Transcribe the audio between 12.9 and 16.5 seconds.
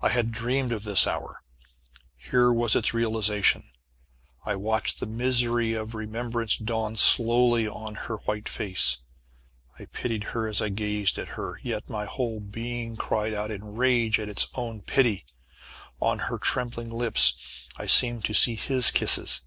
cried out in rage at its own pity. On her